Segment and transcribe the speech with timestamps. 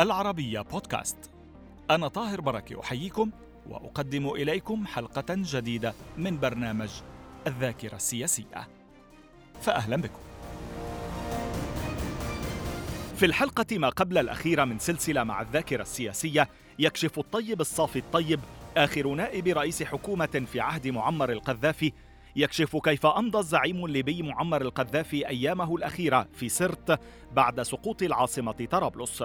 [0.00, 1.30] العربية بودكاست.
[1.90, 3.30] أنا طاهر بركة أحييكم
[3.68, 6.90] وأقدم إليكم حلقة جديدة من برنامج
[7.46, 8.68] الذاكرة السياسية.
[9.60, 10.20] فأهلا بكم.
[13.16, 18.40] في الحلقة ما قبل الأخيرة من سلسلة مع الذاكرة السياسية يكشف الطيب الصافي الطيب
[18.76, 21.92] آخر نائب رئيس حكومة في عهد معمر القذافي
[22.36, 27.00] يكشف كيف أمضى الزعيم الليبي معمر القذافي أيامه الأخيرة في سرت
[27.32, 29.24] بعد سقوط العاصمة طرابلس.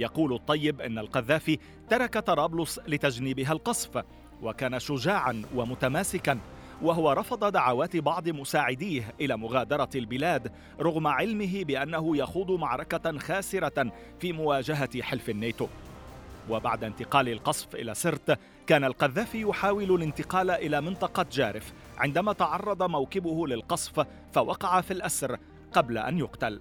[0.00, 1.58] يقول الطيب إن القذافي
[1.90, 4.04] ترك طرابلس لتجنيبها القصف
[4.42, 6.38] وكان شجاعا ومتماسكا
[6.82, 14.32] وهو رفض دعوات بعض مساعديه إلى مغادرة البلاد رغم علمه بأنه يخوض معركة خاسرة في
[14.32, 15.66] مواجهة حلف الناتو.
[16.50, 23.46] وبعد انتقال القصف إلى سرت كان القذافي يحاول الانتقال إلى منطقة جارف عندما تعرض موكبه
[23.46, 25.36] للقصف فوقع في الأسر
[25.72, 26.60] قبل أن يقتل.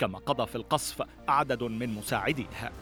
[0.00, 2.72] كما قضى في القصف عدد من مساعديه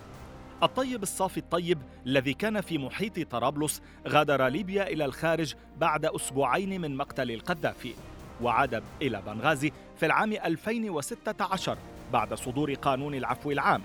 [0.62, 6.96] الطيب الصافي الطيب الذي كان في محيط طرابلس غادر ليبيا إلى الخارج بعد أسبوعين من
[6.96, 7.94] مقتل القذافي
[8.42, 11.78] وعاد إلى بنغازي في العام 2016
[12.12, 13.82] بعد صدور قانون العفو العام.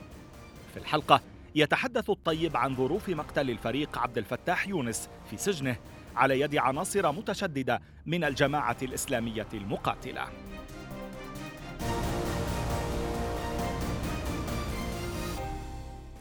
[0.74, 1.22] في الحلقة
[1.56, 5.76] يتحدث الطيب عن ظروف مقتل الفريق عبد الفتاح يونس في سجنه
[6.16, 10.28] على يد عناصر متشددة من الجماعة الإسلامية المقاتلة.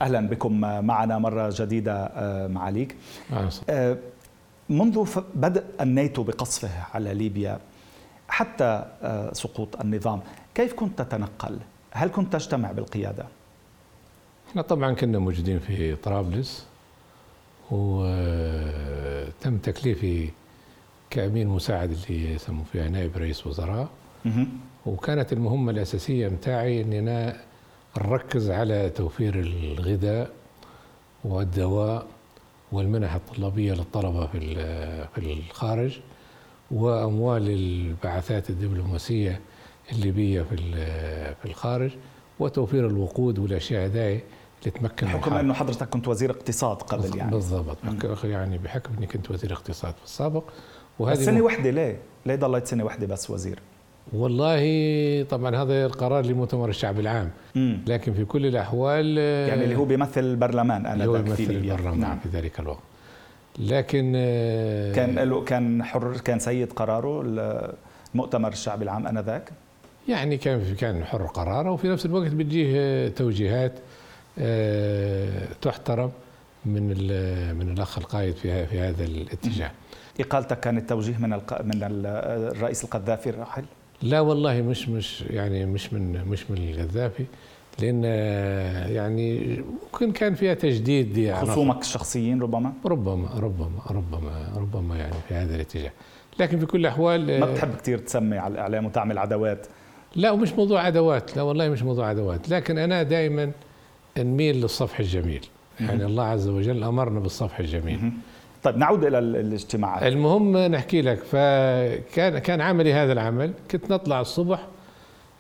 [0.03, 2.97] أهلا بكم معنا مرة جديدة آه، معاليك
[3.71, 3.97] آه،
[4.69, 7.59] منذ بدء الناتو بقصفه على ليبيا
[8.29, 10.21] حتى آه، سقوط النظام
[10.55, 11.59] كيف كنت تتنقل؟
[11.91, 13.25] هل كنت تجتمع بالقيادة؟
[14.51, 16.67] إحنا طبعا كنا موجودين في طرابلس
[17.71, 20.31] وتم تكليفي
[21.11, 23.89] كامين مساعد اللي يسموا فيها نائب رئيس وزراء.
[24.87, 27.37] وكانت المهمة الأساسية متاعي اني أنا
[27.99, 30.31] نركز على توفير الغذاء
[31.25, 32.07] والدواء
[32.73, 34.55] والمنح الطلابية للطلبة في
[35.15, 36.01] في الخارج
[36.71, 39.41] وأموال البعثات الدبلوماسية
[39.93, 40.57] الليبية في
[41.35, 41.91] في الخارج
[42.39, 44.21] وتوفير الوقود والأشياء هذه
[44.67, 47.77] لتمكن بحكم أنه حضرتك كنت وزير اقتصاد قبل يعني بالضبط
[48.25, 50.45] يعني بحكم أني كنت وزير اقتصاد في السابق
[50.99, 53.59] وهذه بس سنة واحدة ليه؟ ليه ضليت سنة واحدة بس وزير؟
[54.13, 54.63] والله
[55.23, 57.31] طبعا هذا القرار لمؤتمر الشعب العام.
[57.55, 57.79] مم.
[57.87, 62.19] لكن في كل الأحوال يعني اللي هو بيمثل البرلمان أنا هو بيمثل البرلمان نعم.
[62.19, 62.83] في ذلك الوقت.
[63.59, 64.13] لكن
[64.95, 67.23] كان له كان حر كان سيد قراره
[68.15, 69.53] مؤتمر الشعب العام آنذاك؟
[70.09, 73.73] يعني كان كان حر قراره وفي نفس الوقت بتجيه توجيهات
[74.39, 76.11] آه، تحترم
[76.67, 76.89] من
[77.57, 79.71] من الأخ القائد في في هذا الاتجاه.
[80.21, 81.31] إقالتك كانت توجيه من
[81.65, 83.65] من الرئيس القذافي الراحل؟
[84.03, 87.25] لا والله مش مش يعني مش من مش من القذافي
[87.79, 88.05] لأن
[88.95, 95.35] يعني ممكن كان فيها تجديد يعني خصومك الشخصيين ربما؟ ربما ربما ربما ربما يعني في
[95.35, 95.93] هذا الاتجاه.
[96.41, 99.67] لكن في كل الأحوال ما بتحب كثير تسمي على الإعلام وتعمل عدوات؟
[100.17, 102.49] لا ومش موضوع عدوات لا والله مش موضوع عدوات.
[102.49, 103.51] لكن أنا دائما
[104.19, 105.47] نميل للصفح الجميل.
[105.81, 108.13] يعني الله عز وجل أمرنا بالصفح الجميل.
[108.63, 110.03] طيب نعود إلى الاجتماعات.
[110.03, 113.53] المهم نحكي لك فكان كان عملي هذا العمل.
[113.71, 114.67] كنت نطلع الصبح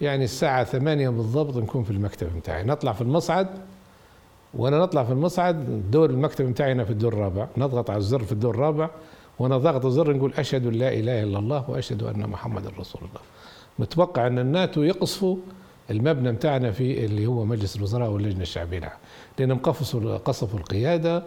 [0.00, 3.48] يعني الساعة ثمانية بالضبط نكون في المكتب بتاعي نطلع في المصعد
[4.54, 7.46] وأنا نطلع في المصعد دور المكتب بتاعي في الدور الرابع.
[7.56, 8.90] نضغط على الزر في الدور الرابع
[9.38, 13.20] وأنا ضغط الزر نقول أشهد أن لا إله إلا الله وأشهد أن محمدا رسول الله.
[13.78, 15.36] متوقع أن الناتو يقصفوا
[15.90, 18.92] المبنى بتاعنا في اللي هو مجلس الوزراء واللجنة الشعبية.
[19.62, 21.22] قصفوا قصفوا القيادة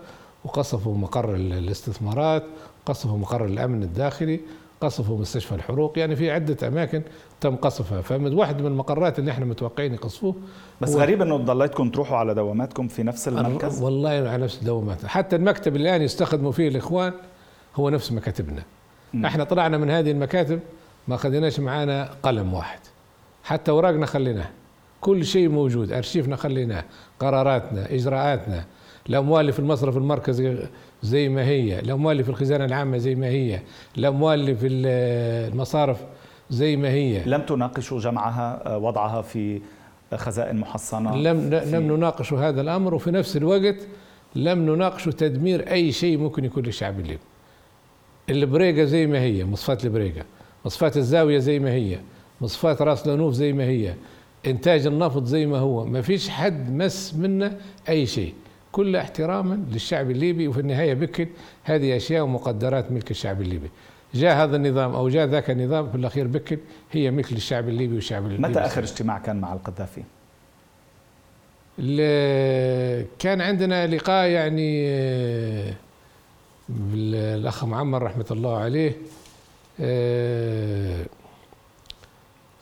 [0.46, 2.44] وقصفوا مقر الاستثمارات
[2.86, 4.40] قصفوا مقر الأمن الداخلي
[4.82, 7.02] قصفوا مستشفى الحروق يعني في عدة أماكن
[7.42, 8.02] تم قصفها.
[8.02, 10.36] فمن واحد من المقرات اللي إحنا متوقعين يقصفوه
[10.82, 15.36] بس غريب إنه ضليتكم تروحوا على دواماتكم في نفس المركز؟ والله على نفس الدوامات حتى
[15.36, 17.14] المكتب اللي الآن يستخدموا فيه الإخوان
[17.76, 18.64] هو نفس مكاتبنا.
[19.14, 19.26] م.
[19.26, 20.60] إحنا طلعنا من هذه المكاتب
[21.08, 22.80] ما خذيناش معانا قلم واحد.
[23.44, 24.50] حتى أوراقنا خليناه
[25.02, 26.84] كل شيء موجود أرشيفنا خليناه
[27.20, 28.66] قراراتنا إجراءاتنا.
[29.10, 30.58] الاموال اللي في المصرف المركزي
[31.04, 33.60] زي ما هي الاموال اللي في الخزانة العامة زي ما هي
[33.98, 35.98] الاموال اللي في المصارف
[36.50, 37.24] زي ما هي.
[37.26, 39.62] لم تناقشوا جمعها وضعها في
[40.16, 43.76] خزائن محصنة؟ لم لم نناقش هذا الأمر وفي نفس الوقت
[44.36, 47.20] لم نناقش تدمير أي شيء ممكن يكون للشعب الليبي.
[48.30, 50.26] البريقة زي ما هي مصفات البريقة
[50.66, 52.00] مصفات الزاوية زي ما هي
[52.42, 53.94] مصفات راس لانوف زي ما هي
[54.48, 57.58] إنتاج النفط زي ما هو ما فيش حد مس منا
[57.90, 58.34] أي شيء.
[58.76, 61.28] كل احتراما للشعب الليبي وفي النهاية بكل
[61.64, 63.70] هذه أشياء ومقدرات ملك الشعب الليبي.
[64.14, 66.58] جاء هذا النظام أو جاء ذاك النظام في الأخير بكل
[66.92, 68.44] هي ملك للشعب الليبي والشعب الليبي.
[68.44, 70.04] متى آخر اجتماع كان مع القذافي؟
[73.20, 74.88] كان عندنا لقاء يعني
[76.70, 78.92] بالأخ معمر رحمة الله عليه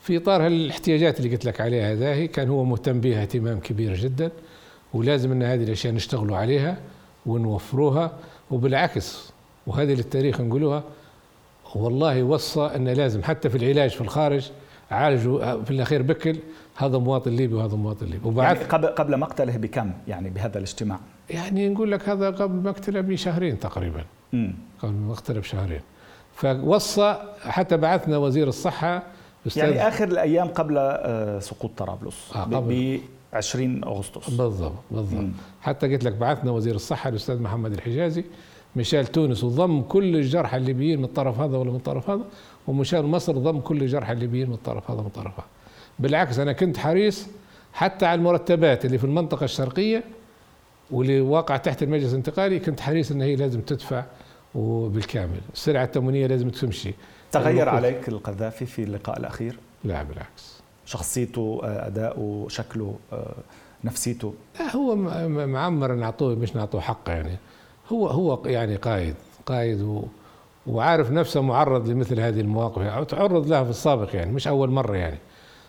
[0.02, 4.30] في إطار الاحتياجات اللي قلت لك عليها هذه كان هو مهتم بها اهتمام كبير جدا.
[4.94, 6.76] ولازم إن هذه الأشياء نشتغلوا عليها
[7.26, 8.12] ونوفروها
[8.50, 9.32] وبالعكس
[9.66, 10.82] وهذه للتاريخ نقولوها
[11.74, 14.50] والله وصى إن لازم حتى في العلاج في الخارج
[14.90, 16.36] عالجوا في الأخير بكل
[16.76, 18.28] هذا مواطن ليبي وهذا مواطن ليبي.
[18.28, 20.98] وبعد يعني قبل قبل مقتله بكم؟ يعني بهذا الاجتماع؟
[21.30, 24.04] يعني نقول لك هذا قبل مقتله بشهرين تقريبا.
[24.34, 25.80] امم قبل مقتله بشهرين.
[26.34, 29.02] فوصى حتى بعثنا وزير الصحة
[29.56, 32.32] يعني آخر الأيام قبل آه، سقوط طرابلس.
[32.36, 33.00] آه ب
[33.34, 34.30] 20 أغسطس.
[34.30, 35.26] بالضبط بالضبط.
[35.62, 38.24] حتى قلت لك بعثنا وزير الصحة الأستاذ محمد الحجازي
[38.76, 42.24] مشال تونس وضم كل الجرحى الليبيين من الطرف هذا ولا من الطرف هذا
[42.66, 45.46] ومشال مصر ضم كل الجرحى الليبيين من الطرف هذا ومن الطرف هذا.
[45.98, 47.26] بالعكس أنا كنت حريص
[47.72, 50.04] حتى على المرتبات اللي في المنطقة الشرقية
[50.90, 54.04] واللي واقع تحت المجلس الانتقالي كنت حريص ان هي لازم تدفع
[54.54, 55.40] وبالكامل.
[55.52, 56.94] السلعة التموينية لازم تمشي.
[57.32, 60.53] تغير عليك القذافي في اللقاء الأخير؟ لا بالعكس.
[60.86, 62.94] شخصيته أداؤه شكله
[63.84, 64.34] نفسيته.
[64.60, 64.96] لا هو
[65.46, 67.38] معمر نعطوه مش نعطوه حقه يعني.
[67.92, 69.14] هو هو يعني قائد
[69.46, 70.02] قائد و
[70.66, 72.82] وعارف نفسه معرض لمثل هذه المواقف.
[72.82, 75.18] أو تعرض لها في السابق يعني مش أول مرة يعني.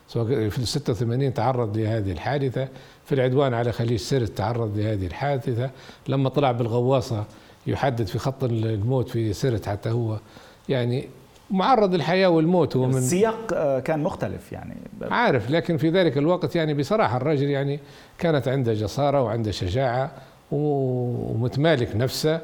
[0.08, 2.68] سواء في ال 86 تعرض لهذه الحادثة
[3.06, 5.70] في العدوان على خليج سرت تعرض لهذه الحادثة.
[6.08, 7.26] لما طلع بالغواصة
[7.68, 10.20] يحدد في خط الموت في سرت حتى هو.
[10.70, 11.08] يعني
[11.52, 16.56] معرض للحياه والموت هو من السياق آه، كان مختلف يعني عارف لكن في ذلك الوقت
[16.56, 17.80] يعني بصراحة الرجل يعني
[18.18, 20.12] كانت عنده جساره وعنده شجاعة
[20.52, 22.42] ومتمالك نفسه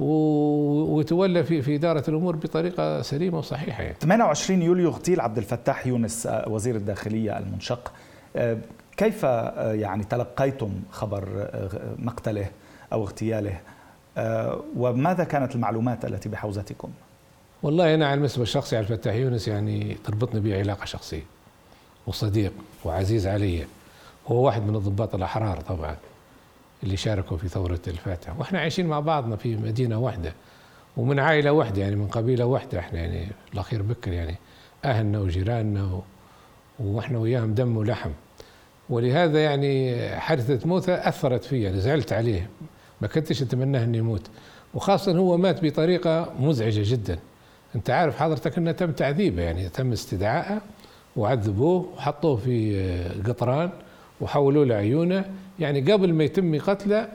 [0.00, 3.96] وتولى في في إدارة الأمور بطريقة سليمة وصحيحة يعني.
[4.00, 7.92] 28 يوليو اغتيل عبد الفتاح يونس آه، وزير الداخلية المنشق
[8.36, 8.58] آه،
[8.96, 11.48] كيف يعني تلقيتم خبر
[11.98, 12.46] مقتله
[12.92, 13.60] أو اغتياله
[14.76, 16.90] وماذا كانت المعلومات التي بحوزتكم؟
[17.62, 21.22] والله أنا على المستوى الشخصي على الفتاح يونس يعني تربطني به علاقة شخصية
[22.06, 22.52] وصديق
[22.84, 23.66] وعزيز علي.
[24.28, 25.96] هو واحد من الضباط الأحرار طبعا
[26.82, 30.32] اللي شاركوا في ثورة الفاتح وإحنا عايشين مع بعضنا في مدينة واحدة
[30.96, 34.36] ومن عائلة واحدة يعني من قبيلة واحدة إحنا يعني الأخير بكر يعني
[34.84, 36.02] أهلنا وجيراننا و...
[36.80, 38.10] وإحنا وياهم دم ولحم.
[38.90, 42.50] ولهذا يعني حادثة موته أثرت فيه يعني زعلت عليه.
[43.00, 44.26] ما كنتش أتمناه أنه يموت.
[44.74, 47.18] وخاصة هو مات بطريقة مزعجة جدا.
[47.76, 50.60] انت عارف حضرتك انه تم تعذيبه يعني تم استدعائه
[51.16, 52.84] وعذبوه وحطوه في
[53.26, 53.70] قطران
[54.20, 55.24] وحولوا له عيونه
[55.60, 57.08] يعني قبل ما يتم قتله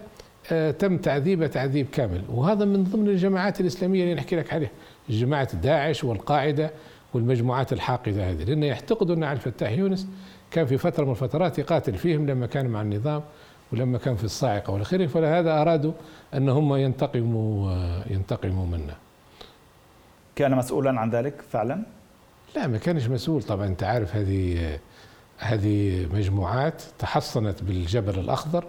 [0.52, 2.22] آه، تم تعذيبه تعذيب كامل.
[2.30, 4.70] وهذا من ضمن الجماعات الإسلامية اللي نحكي لك عليها
[5.10, 6.72] جماعة داعش والقاعدة
[7.14, 8.44] والمجموعات الحاقدة هذه.
[8.44, 10.08] لأن يعتقدوا أن علي الفتاح يونس
[10.52, 13.24] كان في فترة من الفترات يقاتل فيهم لما كان مع النظام
[13.74, 15.92] ولما كان في الصاعقة والاخير فلهذا أرادوا
[16.34, 19.07] ان هم ينتقموا آه، ينتقموا منه.
[20.38, 21.84] كان مسؤولا عن ذلك فعلا؟
[22.56, 23.44] لا ما كانش مسؤول.
[23.44, 24.80] طبعا أنت عارف هذه
[25.38, 28.66] هذه مجموعات تحصنت بالجبل الأخضر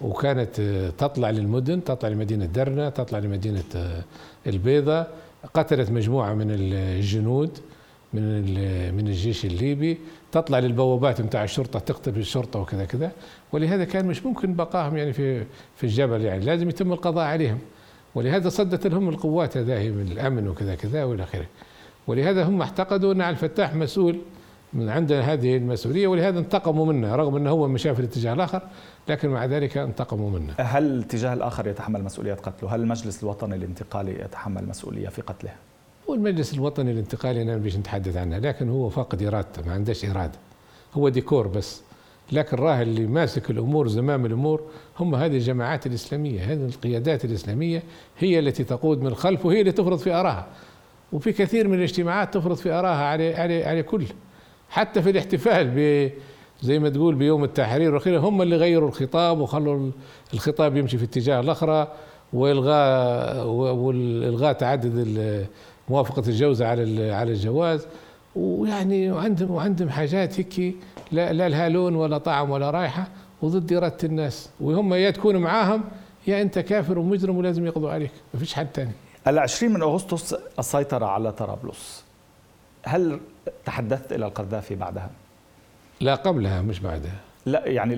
[0.00, 0.60] وكانت
[0.98, 4.02] تطلع للمدن تطلع لمدينة درنا تطلع لمدينة
[4.46, 5.06] البيضة.
[5.54, 7.58] قتلت مجموعة من الجنود
[8.12, 8.42] من
[8.94, 9.98] من الجيش الليبي.
[10.32, 13.12] تطلع للبوابات نتاع الشرطة تقتل الشرطه وكذا كذا.
[13.52, 15.44] ولهذا كان مش ممكن بقائهم يعني في
[15.76, 16.44] في الجبل يعني.
[16.44, 17.58] لازم يتم القضاء عليهم.
[18.16, 21.46] ولهذا صدت لهم القوات هذه من الأمن وكذا كذا وإلى آخره
[22.06, 24.18] ولهذا هم اعتقدوا أن الفتاح مسؤول
[24.72, 28.62] من عندنا هذه المسؤولية ولهذا انتقموا منه رغم أنه هو مشى في الاتجاه الآخر
[29.08, 30.54] لكن مع ذلك انتقموا منه.
[30.58, 35.50] هل الاتجاه الآخر يتحمل مسؤوليه قتله؟ هل المجلس الوطني الانتقالي يتحمل مسؤولية في قتله؟
[36.10, 40.38] هو المجلس الوطني الانتقالي أنا مش نتحدث عنه لكن هو فاقد إرادته ما عندهش إرادة.
[40.94, 41.82] هو ديكور بس
[42.32, 44.62] لكن راه اللي ماسك الأمور زمام الأمور
[44.98, 47.82] هم هذه الجماعات الإسلامية هذه القيادات الإسلامية
[48.18, 50.46] هي التي تقود من الخلف وهي اللي تفرض في آرائها.
[51.12, 54.04] وفي كثير من الاجتماعات تفرض في آرائها على على على كل.
[54.70, 56.10] حتى في الاحتفال ب
[56.62, 59.90] زي ما تقول بيوم التحرير وأخيرا هم اللي غيروا الخطاب وخلوا
[60.34, 61.92] الخطاب يمشي في اتجاه الأخرى
[62.32, 65.46] وإلغاء والغاء تعدد
[65.88, 67.86] موافقة الجوزة على على الجواز.
[68.36, 70.74] ويعني وعندهم وعندهم حاجات هيك
[71.12, 73.08] لا, لا لها لون ولا طعم ولا رائحة
[73.42, 74.50] وضد اراده الناس.
[74.60, 75.84] وهم يا تكون معاهم
[76.26, 78.10] يا أنت كافر ومجرم ولازم يقضوا عليك.
[78.34, 78.92] ما فيش حد ثاني
[79.26, 82.04] العشرين من أغسطس السيطرة على طرابلس.
[82.84, 83.20] هل
[83.64, 85.10] تحدثت إلى القذافي بعدها؟
[86.00, 87.14] لا قبلها مش بعدها.
[87.46, 87.94] لا يعني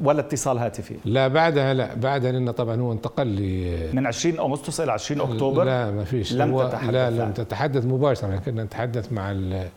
[0.00, 0.96] ولا اتصال هاتفي.
[1.04, 3.90] لا بعدها لا بعدها لأن طبعا هو انتقل لي.
[3.92, 6.32] من 20 أغسطس إلى 20 أكتوبر؟ لا ما فيش.
[6.32, 8.36] لم تتحدث لا لم تتحدث مباشرة.
[8.36, 9.68] كنا نتحدث مع ال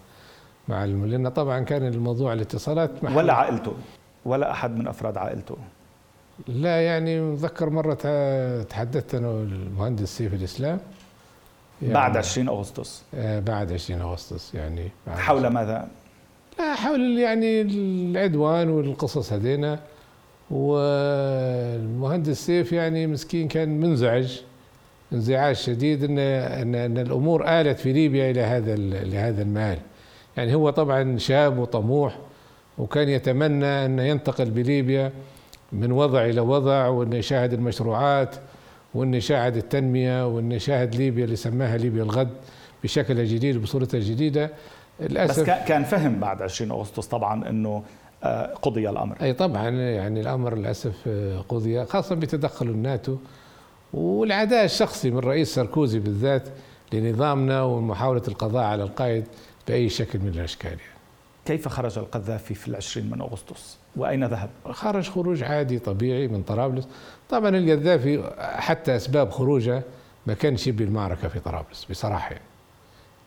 [0.67, 3.74] مع لأن طبعا كان الموضوع الاتصالات ولا عائلته
[4.25, 5.57] ولا أحد من أفراد عائلته.
[6.48, 7.93] لا يعني متذكر مرة
[8.63, 10.79] تحدثت أنا والمهندس سيف الإسلام.
[11.81, 13.03] يعني بعد 20 أغسطس.
[13.15, 15.88] آه، بعد 20 أغسطس يعني حول ماذا؟
[16.60, 19.79] لا حول يعني العدوان والقصص هذينا.
[20.51, 24.41] والمهندس سيف يعني مسكين كان منزعج
[25.13, 29.77] انزعاج شديد ان ان, أن الأمور آلت في ليبيا إلى هذا لهذا المآل.
[30.38, 32.18] يعني هو طبعا شاب وطموح
[32.77, 35.12] وكان يتمنى أن ينتقل بليبيا
[35.72, 38.36] من وضع إلى وضع وأن يشاهد المشروعات
[38.94, 42.30] وأن يشاهد التنمية وأن يشاهد ليبيا اللي سماها ليبيا الغد
[42.84, 44.50] بشكلها الجديد وبصورتها الجديده
[45.00, 47.84] للأسف بس كان فهم بعد 20 أغسطس طبعا إنه
[48.24, 49.18] آه، قضي الأمر.
[49.22, 53.18] أي طبعا يعني الأمر للأسف آه، قضي خاصه بتدخل الناتو.
[53.94, 56.44] والعداء الشخصي من رئيس ساركوزي بالذات
[56.94, 59.27] لنظامنا ومحاولة القضاء على القائد
[59.67, 60.81] بأي شكل من الأشكال يعني.
[61.45, 66.88] كيف خرج القذافي في العشرين من أغسطس وأين ذهب؟ خرج خروج عادي طبيعي من طرابلس
[67.29, 69.84] طبعا القذافي حتى أسباب خروجه
[70.27, 72.45] ما كانش يبي المعركة في طرابلس بصراحة يعني.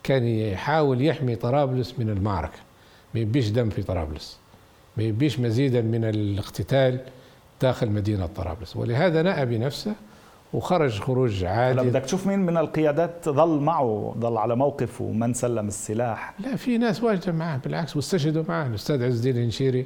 [0.03, 2.59] كان يحاول يحمي طرابلس من المعركة
[3.13, 4.37] ما يبيش دم في طرابلس
[4.97, 6.99] ما يبيش مزيدا من الاقتتال
[7.61, 9.95] داخل مدينة طرابلس ولهذا نأى بنفسه
[10.53, 11.89] وخرج خروج عادي.
[11.89, 16.33] بدك تشوف مين من القيادات ظل معه ظل على موقف ومن سلم السلاح.
[16.39, 19.85] لا في ناس واجده معه بالعكس واستشهدوا معه الأستاذ عز الدين الهنشيري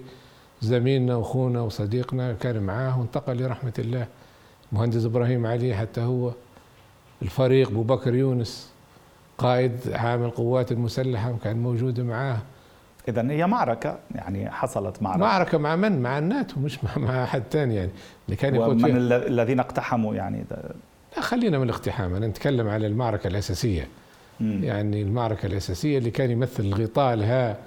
[0.62, 4.08] زميلنا وأخونا وصديقنا كان معاه وانتقل لرحمة الله.
[4.72, 6.32] مهندس إبراهيم علي حتى هو.
[7.22, 8.70] الفريق أبو بكر يونس
[9.38, 12.38] قائد عام القوات المسلحة كان موجود معاه.
[13.08, 15.20] إذا هي معركة يعني حصلت معركة.
[15.20, 17.92] معركة مع من؟ مع الناتو مش مع, مع أحد ثاني يعني.
[18.26, 20.46] اللي كان يقود ومن الذين اقتحموا يعني
[21.16, 22.16] لا خلينا من الاقتحام.
[22.16, 23.88] أنا نتكلم على المعركة الأساسية.
[24.40, 24.64] مم.
[24.64, 27.58] يعني المعركة الأساسية اللي كان يمثل الغطاء لها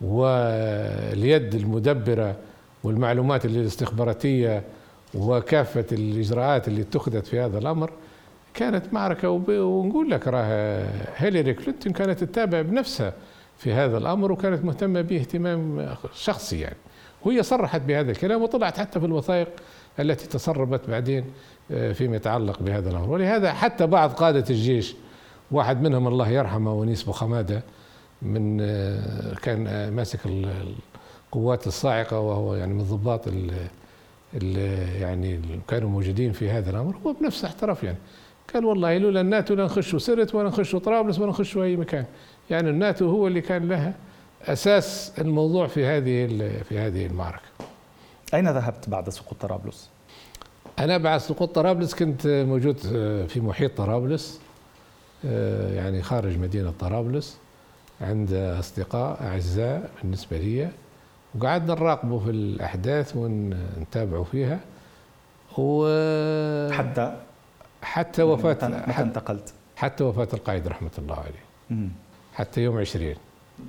[0.00, 2.36] واليد المدبرة
[2.84, 4.62] والمعلومات الاستخباراتية
[5.14, 7.90] وكافة الإجراءات اللي اتخذت في هذا الأمر
[8.54, 9.28] كانت معركة.
[9.30, 10.86] ونقول لك راه
[11.16, 13.12] هيلاري كلينتون كانت تتابع بنفسها.
[13.58, 16.76] في هذا الأمر وكانت مهتمة به اهتمام شخصي يعني.
[17.24, 19.48] وهي صرحت بهذا الكلام وطلعت حتى في الوثائق
[20.00, 21.24] التي تسربت بعدين
[21.70, 23.10] آه، فيما يتعلق بهذا الأمر.
[23.10, 24.94] ولهذا حتى بعض قادة الجيش
[25.50, 27.62] واحد منهم الله يرحمه ونيس بوخماده
[28.22, 33.28] من آه، كان آه، ماسك القوات الصاعقة وهو يعني من الضباط
[35.00, 36.96] يعني كانوا موجودين في هذا الأمر.
[37.06, 37.98] هو بنفسه احترف يعني.
[38.54, 42.04] قال والله لولا الناتو لنخشوا سرت ولا نخشوا طرابلس ولا نخشوا أي مكان.
[42.50, 43.94] يعني الناتو هو اللي كان لها
[44.42, 46.26] أساس الموضوع في هذه
[46.68, 47.42] في هذه المعركة.
[48.34, 49.90] أين ذهبت بعد سقوط طرابلس؟
[50.78, 52.78] أنا بعد سقوط طرابلس كنت موجود
[53.28, 54.40] في محيط طرابلس
[55.74, 57.38] يعني خارج مدينة طرابلس
[58.00, 60.68] عند أصدقاء أعزاء بالنسبة لي
[61.34, 64.60] وقعدنا نراقبه في الأحداث ونتابعوا فيها
[65.58, 65.86] و
[66.72, 67.16] حتى
[67.82, 71.88] حتى وفاه متى انتقلت؟ حتى وفاة القائد رحمة الله عليه.
[72.34, 73.14] حتى يوم 20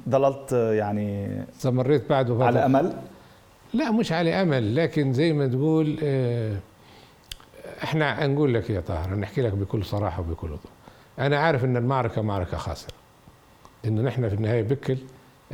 [0.10, 2.94] ظللت يعني استمريت بعده على أمل؟
[3.74, 6.58] لا مش على أمل لكن زي ما تقول آه،
[7.84, 10.72] إحنا نقول لك يا طاهر نحكي لك بكل صراحة وبكل وضوح
[11.20, 12.94] أنا عارف إن المعركة معركة خاسرة.
[13.86, 14.98] إنه نحن في النهاية بكل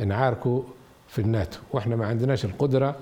[0.06, 0.62] نعاركوا
[1.08, 2.96] في الناتو وإحنا ما عندناش القدرة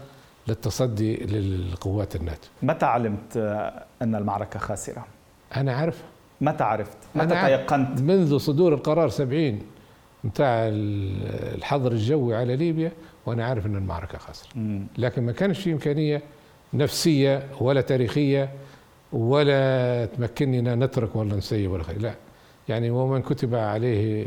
[0.49, 2.49] للتصدي للقوات الناتو.
[2.63, 3.37] متى علمت
[4.03, 5.07] أن المعركة خاسرة؟
[5.57, 6.03] أنا عارف
[6.41, 9.59] متى عرفت؟ متى تيقنت؟ منذ صدور القرار 70
[10.25, 10.69] بتاع
[11.55, 12.93] الحظر الجوي على ليبيا
[13.27, 14.49] وأنا عارف إن المعركة خسر
[14.99, 16.23] لكن ما كانش في إمكانية
[16.75, 18.51] نفسية ولا تاريخية
[19.13, 22.01] ولا تمكننا نترك ولا نسيب ولا خير.
[22.01, 22.15] لا.
[22.69, 24.27] يعني ومن كتب عليه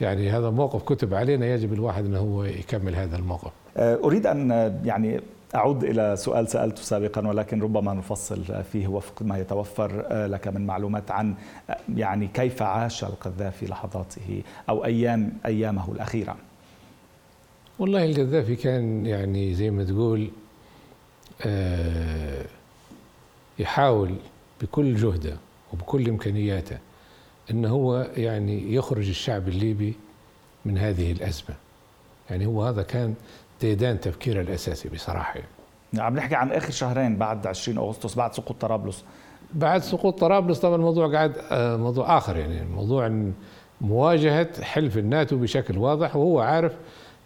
[0.00, 3.52] يعني هذا موقف كتب علينا يجب الواحد إنه هو يكمل هذا الموقف.
[3.76, 4.50] أه، أريد أن
[4.84, 5.20] يعني
[5.54, 10.66] أعود إلى سؤال سألته سابقا ولكن ربما نفصل فيه وفق ما يتوفر آه، لك من
[10.66, 11.34] معلومات عن
[11.70, 16.36] آه، يعني كيف عاش القذافي لحظاته أو أيام أيامه الأخيرة.
[17.78, 20.30] والله القذافي كان يعني زي ما تقول
[21.46, 22.44] آه،
[23.58, 24.14] يحاول
[24.62, 25.36] بكل جهده
[25.72, 26.78] وبكل إمكانياته
[27.50, 29.94] أنه هو يعني يخرج الشعب الليبي
[30.64, 31.56] من هذه الأزمة.
[32.30, 33.14] يعني هو هذا كان
[33.66, 35.48] ديدان تفكيره الأساسي بصراحة يعني.
[35.98, 39.04] عم نحكي عن آخر شهرين بعد 20 أغسطس بعد سقوط طرابلس
[39.54, 43.30] بعد سقوط طرابلس طبعا الموضوع قاعد آه، موضوع آخر يعني موضوع
[43.80, 46.72] مواجهة حلف الناتو بشكل واضح وهو عارف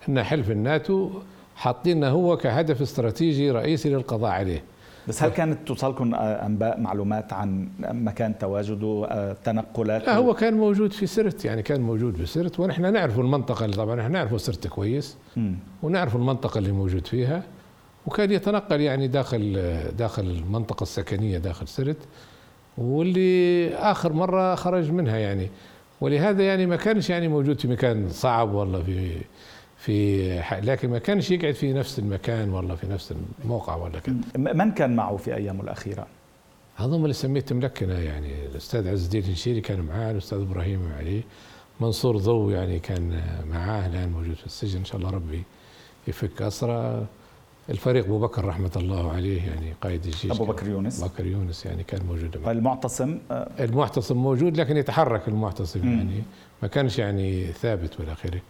[0.09, 1.11] إن حلف الناتو
[1.57, 4.65] حاطينه هو كهدف استراتيجي رئيسي للقضاء عليه
[5.09, 10.93] بس هل كانت توصلكم انباء معلومات عن مكان تواجده آه، تنقلات؟ لا هو كان موجود
[10.93, 14.67] في سرت يعني كان موجود في سرت ونحن نعرف المنطقة اللي طبعا إحنا نعرف سرت
[14.67, 15.17] كويس
[15.83, 17.43] ونعرف المنطقة اللي موجود فيها
[18.07, 21.97] وكان يتنقل يعني داخل داخل المنطقة السكنية داخل سرت
[22.79, 25.51] واللي آخر مرة خرج منها يعني.
[26.01, 29.17] ولهذا يعني ما كانش يعني موجود في مكان صعب والله في
[29.87, 33.15] في لكن ما كانش يقعد في نفس المكان ولا في نفس
[33.45, 36.07] الموقع ولا كذا من كان معه في أيامه الأخيرة؟
[36.77, 41.23] هذول اللي سميت ملكنه يعني الأستاذ عز الدين الشيري كان معاه الأستاذ إبراهيم علي
[41.81, 45.43] منصور ضو يعني كان معاه الآن موجود في السجن إن شاء الله ربي
[46.09, 47.07] يفك اسرى
[47.71, 51.05] الفريق أبو بكر رحمة الله عليه يعني قائد الجيش أبو بكر يونس.
[51.05, 52.51] بكر يونس يعني كان موجود معه.
[52.53, 56.23] المعتصم آه، المعتصم موجود لكن يتحرك المعتصم يعني
[56.63, 58.41] ما كانش يعني ثابت والى آخره.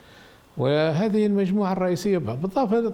[0.58, 2.92] وهذه المجموعة الرئيسية بالاضافه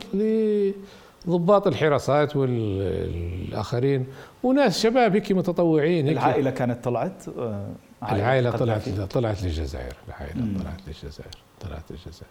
[1.27, 4.07] لضباط الحراسات والآخرين.
[4.43, 6.17] وناس شباب هيك متطوعين هيك.
[6.17, 7.69] العائلة كانت طلعت؟ آه،
[8.13, 9.97] العائلة طلعت طلعت للجزائر.
[10.09, 12.29] العائلة طلعت للجزائر طلعت للجزائر.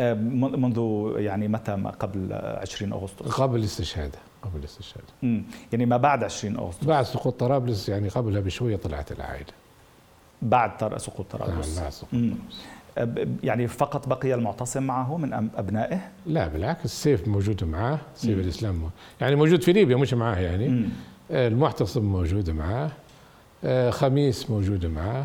[0.00, 5.04] آه، منذ يعني متى ما قبل 20 أغسطس؟ قبل الاستشهاد قبل الاستشهاد.
[5.72, 6.84] يعني ما بعد 20 أغسطس.
[6.84, 9.46] بعد سقوط طرابلس يعني قبلها بشوية طلعت العائلة.
[10.42, 11.74] بعد سقوط طرابلس.
[11.74, 12.64] نعم بعد سقوط طرابلس.
[13.42, 18.40] يعني فقط بقي المعتصم معه من أبنائه؟ لا بالعكس السيف موجود معاه سيف مم.
[18.40, 20.88] الإسلام يعني موجود في ليبيا مش معاه يعني مم.
[21.30, 22.90] آه، المعتصم موجود معاه
[23.90, 25.24] خميس موجود معاه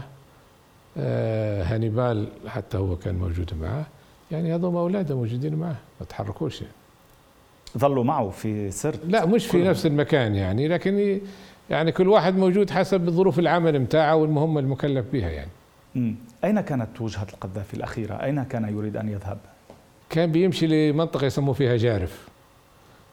[1.64, 3.86] هانيبال حتى هو كان موجود معاه
[4.32, 6.74] يعني هذول أولاده موجودين معه ما تحركوش يعني.
[7.78, 11.20] ظلوا معه في سرت لا مش في نفس المكان يعني لكن
[11.70, 15.52] يعني كل واحد موجود حسب ظروف العمل متاعه والمهمة المكلف بها يعني
[16.44, 19.38] أين كانت وجهة القذافي الأخيرة؟ أين كان يريد أن يذهب؟
[20.10, 22.28] كان بيمشي لمنطقة يسموا فيها جارف.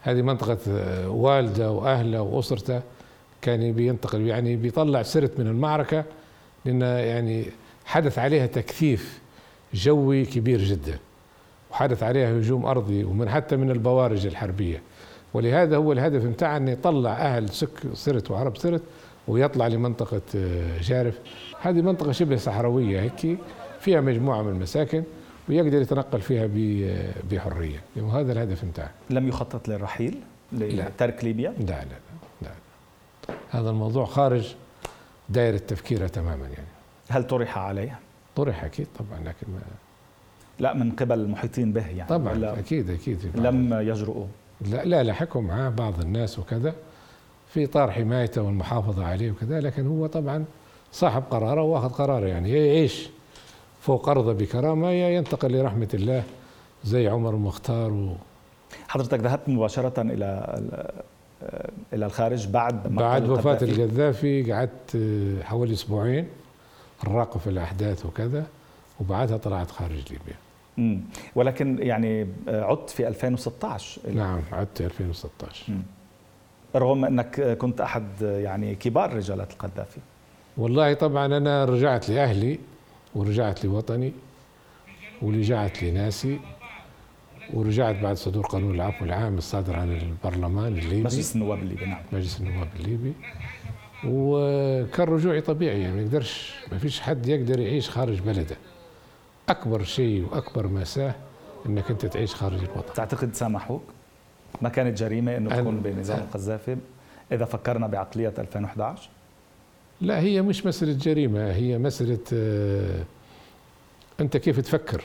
[0.03, 2.81] هذه منطقة آه، والدة واهله وأسرته.
[3.43, 6.05] كان بينتقل يعني بيطلع سرت من المعركة
[6.65, 7.47] لأن يعني
[7.85, 9.21] حدث عليها تكثيف
[9.75, 10.99] جوي كبير جدا.
[11.71, 14.83] وحدث عليها هجوم أرضي ومن حتى من البوارج الحربية.
[15.35, 18.83] ولهذا هو الهدف متاعه أن يطلع أهل سك سرت وعرب سرت
[19.29, 21.19] ويطلع لمنطقة آه، جارف.
[21.61, 23.39] هذه منطقة شبه صحراوية هيك
[23.81, 25.03] فيها مجموعة من المساكن
[25.49, 27.81] ويقدر يتنقل فيها آه، بحرية.
[27.97, 30.21] وهذا الهدف متاعه لم يخطط للرحيل؟
[30.53, 31.85] لترك ليبيا؟ لا لا
[32.43, 32.49] لا,
[33.29, 33.35] لا.
[33.51, 34.55] هذا الموضوع خارج
[35.29, 36.69] دائرة تفكيره تماما يعني.
[37.09, 37.99] هل طرح عليه؟
[38.37, 39.61] طرح أكيد طبعا لكن ما.
[40.59, 42.09] لا من قبل المحيطين به يعني.
[42.09, 43.19] طبعا أكيد أكيد.
[43.35, 44.27] لم يجرؤوا؟
[44.61, 46.75] لا لا لحقوا معاه بعض الناس وكذا.
[47.55, 50.45] في إطار حمايته والمحافظة عليه وكذا لكن هو طبعا
[50.93, 52.51] صاحب قراره واخذ قراره يعني.
[52.51, 53.09] يعيش
[53.81, 56.23] فوق ارضه بكرامة يا ينتقل لرحمة الله
[56.85, 58.15] زي عمر المختار و
[58.89, 60.61] حضرتك ذهبت مباشرة إلى
[61.93, 64.53] إلى الخارج بعد بعد وفاة القذافي.
[64.53, 64.97] قعدت
[65.43, 66.27] حوالي أسبوعين
[67.05, 68.47] الراقب في الأحداث وكذا
[69.01, 70.37] وبعدها طلعت خارج ليبيا.
[70.79, 71.01] امم
[71.35, 75.83] ولكن يعني عدت في 2016 نعم عدت 2016 مم.
[76.77, 80.01] رغم أنك كنت أحد يعني كبار رجالات القذافي.
[80.57, 82.59] والله طبعا أنا رجعت لأهلي
[83.15, 84.13] ورجعت لوطني
[85.23, 86.41] ورجعت لناسي
[87.55, 91.03] ورجعت بعد صدور قانون العفو العام الصادر عن البرلمان الليبي.
[91.03, 92.01] مجلس النواب الليبي نعم.
[92.13, 93.13] مجلس النواب الليبي.
[94.07, 98.57] وكان رجوعي طبيعي يعني ما يقدرش ما فيش حد يقدر يعيش خارج بلده.
[99.49, 101.15] أكبر شيء وأكبر ماساه
[101.67, 102.95] إنك أنت تعيش خارج الوطن.
[102.95, 103.83] تعتقد سامحوك؟
[104.63, 106.77] ما كانت جريمة إنه تكون بنظام القذافي؟
[107.33, 109.09] إذا فكرنا بعقلية 2011
[110.01, 113.05] لا هي مش مسألة جريمة هي مسألة آه
[114.21, 115.05] أنت كيف تفكر؟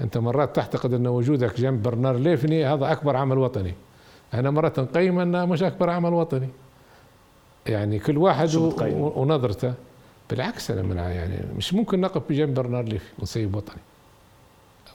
[0.00, 3.74] أنت مرات تعتقد أن وجودك جنب برنار ليفني هذا أكبر عمل وطني.
[4.34, 6.48] أنا مرات نقيم انه مش أكبر عمل وطني.
[7.66, 8.54] يعني كل واحد
[8.94, 9.74] ونظرته.
[10.30, 13.80] بالعكس أنا من يعني مش ممكن نقف بجنب برنار ليفي ونسيب وطني.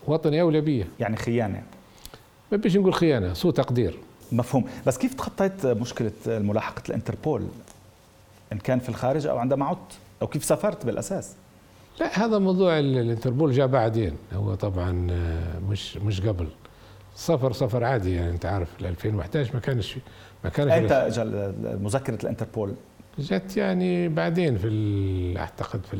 [0.06, 1.62] وطني أولى بيه يعني خيانة.
[2.52, 3.98] ما بيش نقول خيانة سوء تقدير.
[4.32, 4.64] مفهوم.
[4.86, 7.46] بس كيف تخطيت مشكلة ملاحقه الانتربول؟
[8.52, 11.32] إن كان في الخارج أو عندما عدت؟ أو كيف سافرت بالأساس؟
[12.00, 14.12] لا هذا موضوع الانتربول جاء بعدين.
[14.32, 16.48] هو طبعا آه، مش مش قبل.
[17.16, 19.96] سفر سفر عادي يعني أنت عارف 2011 ما كانش
[20.44, 21.12] ما كانش أنت
[21.82, 22.74] مذكرة الانتربول؟
[23.18, 25.94] جت يعني بعدين في أعتقد في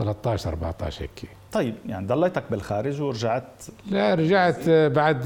[0.00, 1.30] 2013 14 هيك.
[1.52, 3.62] طيب يعني ضليتك بالخارج ورجعت.
[3.90, 5.22] لا رجعت بعد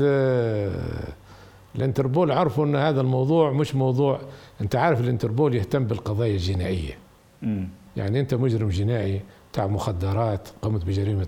[1.76, 2.32] الانتربول.
[2.32, 4.20] عرفوا إن هذا الموضوع مش موضوع
[4.60, 6.98] أنت عارف الانتربول يهتم بالقضايا الجنائية.
[7.42, 7.64] م.
[7.96, 9.20] يعني أنت مجرم جنائي
[9.52, 11.26] بتاع مخدرات قمت بجريمة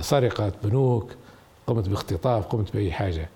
[0.00, 1.10] سرقة بنوك
[1.66, 3.28] قمت باختطاف قمت بأي حاجة.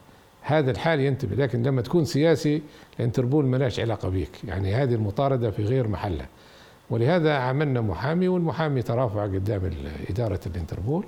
[0.42, 2.62] هذا الحال ينتبه لكن لما تكون سياسي
[2.98, 6.29] الانتربول ملاش علاقة بك يعني هذه المطاردة في غير محلها.
[6.90, 9.70] ولهذا عملنا محامي والمحامي ترافع قدام
[10.11, 11.05] إدارة الانتربول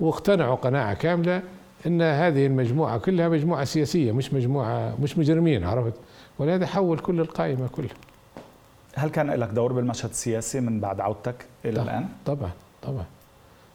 [0.00, 1.42] واقتنعوا قناعة كاملة
[1.86, 5.94] إن هذه المجموعة كلها مجموعة سياسية مش مجموعة مش مجرمين عرفت؟
[6.38, 7.94] ولهذا حول كل القائمة كلها.
[8.94, 12.50] هل كان لك دور بالمشهد السياسي من بعد عودتك إلى طبعا الآن؟ طبعا
[12.82, 13.04] طبعا.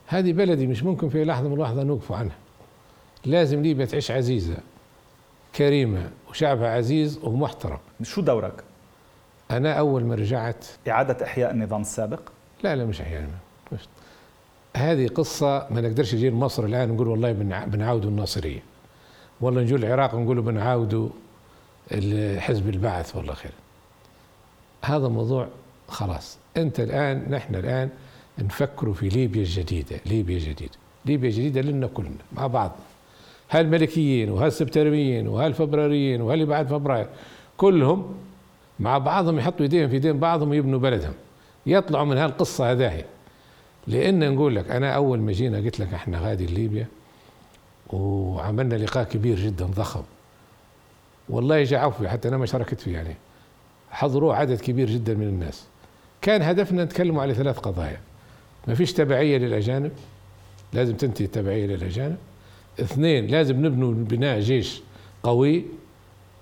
[0.08, 2.36] هذه بلدي مش ممكن في لحظة من اللحظه نوقف عنها.
[3.26, 4.58] لازم ليبيا تعيش عزيزة
[5.56, 7.78] كريمة وشعبها عزيز ومحترم.
[8.04, 8.64] شو دورك؟
[9.52, 10.66] أنا أول ما رجعت.
[10.88, 12.20] إعادة إحياء النظام السابق؟
[12.64, 13.02] لا لا مش
[13.72, 13.82] مش.
[14.78, 17.32] هذه قصة ما نقدرش نجي مصر الآن نقول والله
[17.66, 18.60] بنعاودوا الناصرية.
[19.42, 21.10] والله نجي العراق نقولوا بنعاودوا
[22.38, 23.52] حزب البعث والله خير.
[24.86, 25.48] هذا موضوع
[25.88, 26.38] خلاص.
[26.58, 27.90] أنت الآن نحن الآن
[28.40, 32.72] نفكر في ليبيا الجديدة ليبيا جديدة ليبيا جديدة لنا كلنا مع بعض.
[33.52, 37.08] هالملكيين وهالسبترميين وهالفبراريين وهاللي بعد فبراير
[37.58, 38.16] كلهم
[38.80, 41.14] مع بعضهم يحطوا إيديهم في إيدين بعضهم ويبنوا بلدهم.
[41.66, 43.06] يطلعوا من هالقصة هذاهي.
[43.88, 46.88] لأن نقول لك أنا أول ما جينا قلت لك إحنا غادي ليبيا
[47.90, 50.04] وعملنا لقاء كبير جدا ضخم.
[51.30, 53.16] والله جاء عفوي حتى أنا ما شاركت فيه يعني.
[53.92, 55.66] حضروه عدد كبير جدا من الناس.
[56.22, 58.00] كان هدفنا نتكلم على ثلاث قضايا.
[58.68, 59.92] ما فيش تبعية للأجانب
[60.74, 62.18] لازم تنتهي التبعية للأجانب.
[62.80, 64.82] اثنين لازم نبنوا بناء جيش
[65.24, 65.66] قوي.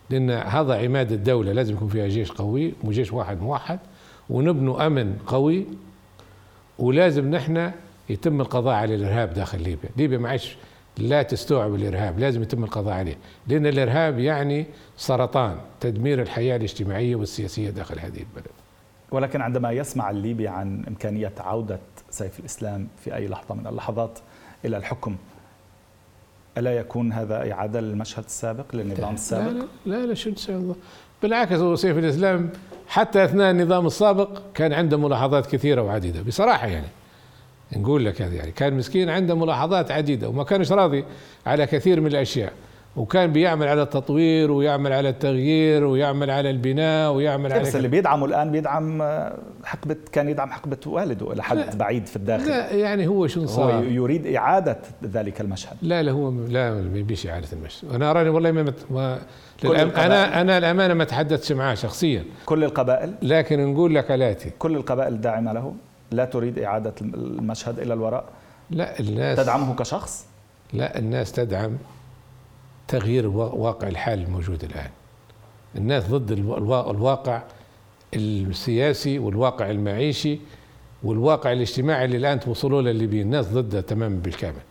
[0.10, 3.80] لأن هذا عماد الدولة لازم يكون فيها جيش قوي وجيش واحد موحد
[4.30, 5.66] ونبنوا أمن قوي
[6.80, 7.72] ولازم نحن
[8.10, 10.58] يتم القضاء على الإرهاب داخل ليبيا، ليبيا معيش
[10.98, 13.16] لا تستوعب الإرهاب، لازم يتم القضاء عليه،
[13.48, 14.66] لأن الإرهاب يعني
[14.98, 18.52] سرطان تدمير الحياة الاجتماعية والسياسية داخل هذه البلد.
[19.12, 24.20] ولكن عندما يسمع الليبي عن إمكانية عودة سيف الإسلام في أي لحظة من اللحظات
[24.66, 25.16] إلى الحكم
[26.58, 29.52] ألا يكون هذا اعاده للمشهد السابق للنظام السابق؟
[29.86, 30.76] لا لا, لا, شو الله
[31.22, 32.50] بالعكس هو سيف الإسلام
[32.88, 36.88] حتى أثناء النظام السابق كان عنده ملاحظات كثيرة وعديدة بصراحة يعني.
[37.76, 41.06] نقول لك هذا يعني كان مسكين عنده ملاحظات عديدة وما كانش راضي
[41.46, 42.54] على كثير من الأشياء.
[42.98, 48.26] وكان بيعمل على التطوير ويعمل على التغيير ويعمل على البناء ويعمل على بس اللي بيدعمه
[48.26, 49.04] الآن بيدعم
[49.64, 52.50] حقبة كان يدعم حقبة والده إلى حد لا بعيد في الداخل.
[52.50, 55.78] لا يعني هو شو صار؟ هو يريد إعادة ذلك المشهد.
[55.82, 57.92] لا لا هو لا ما بيش إعادة المشهد.
[57.92, 59.20] أنا أراني والله ما, ما
[59.66, 62.24] أنا أنا الأمانة ما تحدثتش معاه شخصيا.
[62.46, 64.52] كل القبائل؟ لكن نقول لك ألاتي.
[64.60, 65.74] كل القبائل داعمة له.
[66.12, 68.26] لا تريد إعادة المشهد إلى الوراء؟
[68.70, 70.26] لا الناس تدعمه كشخص؟
[70.74, 71.78] لا الناس تدعم
[72.88, 74.90] تغيير واقع الحال الموجود الآن.
[75.76, 77.42] الناس ضد الواقع
[78.14, 80.40] السياسي والواقع المعيشي
[81.04, 83.26] والواقع الاجتماعي اللي الآن توصلوا له الليبيين.
[83.26, 84.62] الناس ضده تماما بالكامل.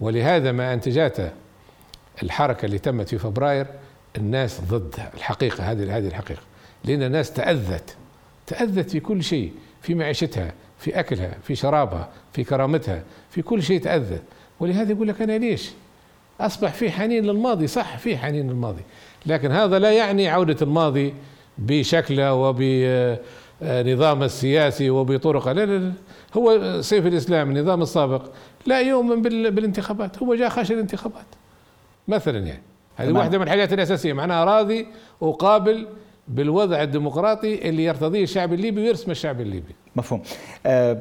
[0.00, 1.30] ولهذا ما أنتجته
[2.22, 3.66] الحركة اللي تمت في فبراير
[4.16, 5.10] الناس ضدها.
[5.14, 6.42] الحقيقة هذه هذه الحقيقة.
[6.84, 7.96] لأن الناس تأذت
[8.46, 13.80] تأذت في كل شيء في معيشتها في أكلها في شرابها في كرامتها في كل شيء
[13.80, 14.22] تأذت.
[14.60, 15.70] ولهذا يقول لك أنا ليش؟
[16.46, 18.82] أصبح في حنين للماضي صح في حنين للماضي.
[19.26, 21.14] لكن هذا لا يعني عودة الماضي
[21.58, 25.92] بشكله وبنظام السياسي وبطرق لا لا لا.
[26.36, 28.22] هو سيف الإسلام النظام السابق
[28.66, 30.18] لا يؤمن بالانتخابات.
[30.18, 31.26] هو جاء خشى الانتخابات
[32.08, 32.62] مثلا يعني.
[32.96, 34.12] هذه واحدة من الحاجات الأساسية.
[34.12, 34.86] معناها راضي
[35.20, 35.86] وقابل
[36.28, 39.74] بالوضع الديمقراطي اللي يرتضيه الشعب الليبي ويرسم الشعب الليبي.
[39.96, 40.22] مفهوم.
[40.66, 41.00] أه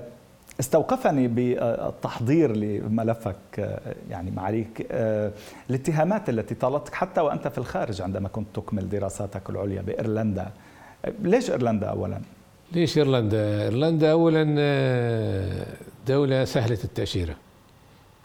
[0.59, 4.87] استوقفني بالتحضير لملفك يعني معاليك
[5.69, 10.51] الاتهامات التي طالتك حتى وأنت في الخارج عندما كنت تكمل دراساتك العليا بإيرلندا
[11.21, 12.21] ليش إيرلندا اولا؟
[12.71, 14.43] ليش إيرلندا؟ إيرلندا اولا
[16.07, 17.35] دولة سهلة التأشيرة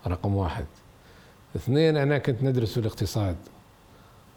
[0.06, 0.64] رقم واحد
[1.56, 3.36] اثنين أنا كنت ندرس في الاقتصاد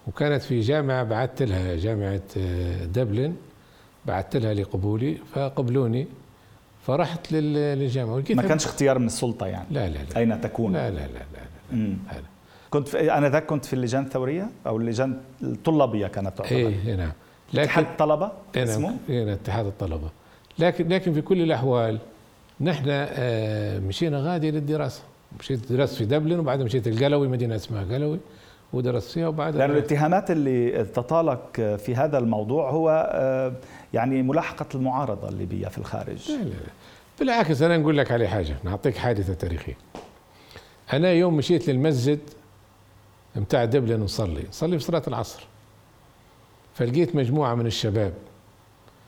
[0.07, 2.21] وكانت في جامعة بعثت لها جامعة
[2.85, 3.35] دبلن
[4.05, 6.07] بعثت لها لقبولي فقبلوني
[6.81, 8.23] فرحت للجامعة.
[8.29, 10.17] ما كانش اختيار من السلطة يعني؟ لا لا لا.
[10.17, 12.21] أين تكون؟ لا لا لا لا, لا.
[12.69, 16.55] كنت في أنا ذاك كنت في اللجان الثورية أو اللجان الطلابية كانت تعتبر.
[16.57, 17.11] إيه نعم
[17.55, 20.09] اتحاد الطلبة؟ اسمه؟ إيه نعم اتحاد الطلبة.
[20.59, 21.99] لكن لكن في كل الأحوال
[22.61, 25.01] نحن آه مشينا غادي للدراسة.
[25.39, 28.19] مشيت درست في دبلن وبعدها مشيت القلوي مدينة اسمها قلوي.
[28.73, 33.53] ودرست فيها وبعد لأن الاتهامات اللي تطالك في هذا الموضوع هو آه،
[33.93, 36.31] يعني ملاحقة المعارضة الليبية في الخارج.
[36.31, 36.71] لا لا لا.
[37.19, 38.55] بالعكس أنا نقول لك على حاجة.
[38.63, 39.77] نعطيك حادثة تاريخية.
[40.93, 42.19] أنا يوم مشيت للمسجد
[43.35, 44.43] متاع دبلن نصلي.
[44.49, 45.47] نصلي في صلاة العصر.
[46.73, 48.13] فلقيت مجموعة من الشباب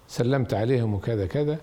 [0.08, 1.58] سلمت عليهم وكذا كذا.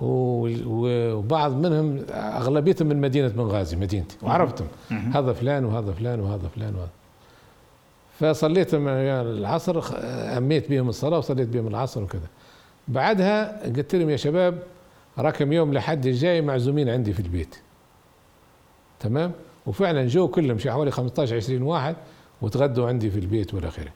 [0.00, 4.16] وبعض منهم أغلبيتهم من مدينة بنغازي مدينتي.
[4.22, 4.68] وعرفتهم.
[4.90, 6.90] هذا فلان وهذا فلان وهذا فلان وهذا.
[8.20, 9.82] فصليت العصر
[10.36, 12.26] أميت بهم الصلاة وصليت بهم العصر وكذا.
[12.88, 14.62] بعدها قلت لهم يا شباب
[15.18, 17.56] رقم يوم لحد الجاي معزومين عندي في البيت.
[19.00, 19.32] تمام؟
[19.66, 21.96] وفعلا جو كلهم شي حوالي 15 20 واحد
[22.42, 23.92] وتغدوا عندي في البيت والى آخره.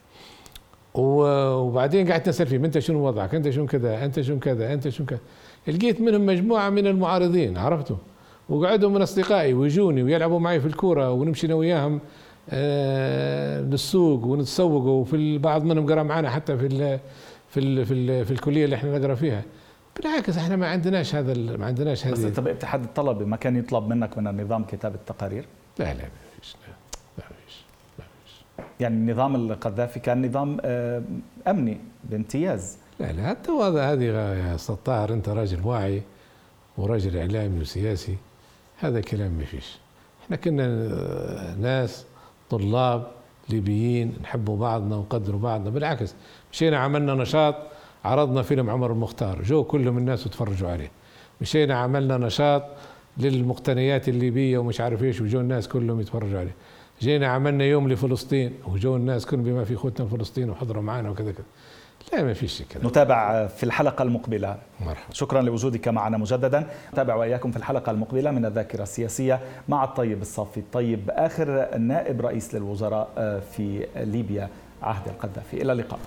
[0.94, 5.06] وبعدين قعدت اسال فيهم أنت شنو وضعك؟ أنت شنو كذا؟ أنت شنو كذا؟ أنت شنو
[5.06, 5.18] كذا؟
[5.68, 7.96] لقيت منهم مجموعة من المعارضين عرفتوا؟
[8.48, 12.00] وقعدوا من أصدقائي ويجوني ويلعبوا معي في الكورة ونمشي أنا وياهم
[12.50, 17.00] آه للسوق ونتسوق وفي البعض منهم قرأ معنا حتى في ال
[17.48, 19.42] في ال في, ال في الكلية اللي إحنا نقرأ فيها.
[19.96, 22.12] بالعكس إحنا ما عندناش هذا ما عندناش هذه.
[22.12, 25.44] بس انت باتحاد الطلبة ما كان يطلب منك من النظام كتابة التقارير؟
[25.78, 26.08] لا لا ما
[26.40, 26.56] فيش
[27.18, 27.64] لا فيش
[27.98, 28.44] ما فيش.
[28.80, 31.02] يعني النظام القذافي كان نظام آه،
[31.48, 32.78] أمني بامتياز.
[33.00, 36.02] لا لا حتى هذا هذه يا سطار أنت راجل واعي
[36.78, 38.16] وراجل إعلامي وسياسي
[38.78, 39.78] هذا كلام ما فيش.
[40.24, 40.66] إحنا كنا
[41.60, 42.04] ناس
[42.50, 43.06] طلاب
[43.48, 46.14] ليبيين نحبوا بعضنا ونقدروا بعضنا بالعكس
[46.52, 47.54] مشينا عملنا نشاط
[48.04, 50.90] عرضنا فيلم عمر المختار جو كلهم الناس وتفرجوا عليه.
[51.40, 52.62] مشينا عملنا نشاط
[53.18, 56.54] للمقتنيات الليبية ومش عارف إيش وجو الناس كلهم يتفرجوا عليه.
[57.00, 61.44] جينا عملنا يوم لفلسطين وجو الناس كلهم بما في اخوتنا فلسطين وحضروا معنا وكذا كذا.
[62.12, 64.56] لا ما فيش كده نتابع في الحلقة المقبلة.
[64.80, 65.12] مرحبا.
[65.14, 66.66] شكرا لوجودك معنا مجددا.
[66.92, 72.54] نتابع وإياكم في الحلقة المقبلة من الذاكرة السياسية مع الطيب الصافي الطيب آخر نائب رئيس
[72.54, 74.48] للوزراء آه، في ليبيا
[74.82, 75.62] عهد القذافي.
[75.62, 76.00] إلى اللقاء.